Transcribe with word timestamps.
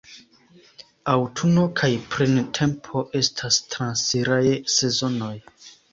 Aŭtuno 1.11 1.65
kaj 1.81 1.89
printempo 2.15 3.03
estas 3.21 3.61
transiraj 3.75 4.45
sezonoj. 4.79 5.35